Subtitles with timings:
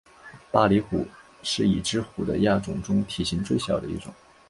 [0.49, 1.05] 巴厘虎
[1.43, 4.11] 是已知虎的亚种中体型最小的一种。